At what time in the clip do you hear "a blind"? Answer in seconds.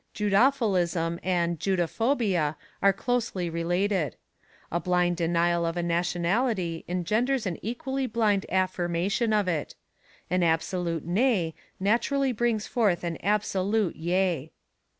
4.71-5.15